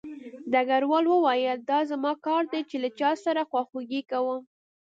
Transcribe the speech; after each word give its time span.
ډګروال 0.51 1.05
وویل 1.09 1.59
دا 1.69 1.79
زما 1.91 2.13
کار 2.25 2.43
دی 2.51 2.61
چې 2.69 2.75
له 2.83 2.89
چا 2.99 3.11
سره 3.25 3.47
خواخوږي 3.49 4.01
کوم 4.11 4.41